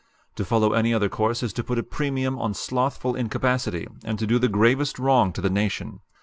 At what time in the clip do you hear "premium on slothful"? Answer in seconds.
1.83-3.15